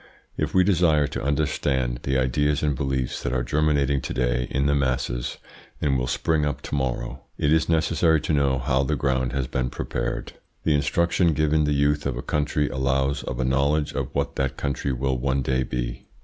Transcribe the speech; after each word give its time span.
If 0.35 0.55
we 0.55 0.63
desire 0.63 1.05
to 1.05 1.21
understand 1.21 1.99
the 2.01 2.17
ideas 2.17 2.63
and 2.63 2.75
beliefs 2.75 3.21
that 3.21 3.33
are 3.33 3.43
germinating 3.43 4.01
to 4.01 4.13
day 4.15 4.47
in 4.49 4.65
the 4.65 4.73
masses, 4.73 5.37
and 5.79 5.95
will 5.95 6.07
spring 6.07 6.43
up 6.43 6.61
to 6.63 6.73
morrow, 6.73 7.25
it 7.37 7.53
is 7.53 7.69
necessary 7.69 8.19
to 8.21 8.33
know 8.33 8.57
how 8.57 8.81
the 8.81 8.95
ground 8.95 9.31
has 9.33 9.45
been 9.45 9.69
prepared. 9.69 10.33
The 10.63 10.73
instruction 10.73 11.33
given 11.33 11.65
the 11.65 11.73
youth 11.73 12.07
of 12.07 12.17
a 12.17 12.23
country 12.23 12.67
allows 12.67 13.21
of 13.21 13.39
a 13.39 13.45
knowledge 13.45 13.93
of 13.93 14.07
what 14.15 14.37
that 14.37 14.57
country 14.57 14.91
will 14.91 15.19
one 15.19 15.43
day 15.43 15.61
be. 15.61 16.07